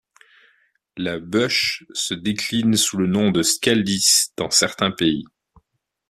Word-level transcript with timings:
La 0.97 1.19
Bush 1.19 1.83
se 1.93 2.15
décline 2.15 2.75
sous 2.75 2.97
le 2.97 3.05
nom 3.05 3.29
de 3.29 3.43
Scaldis 3.43 4.31
dans 4.35 4.49
certains 4.49 4.89
pays. 4.89 5.25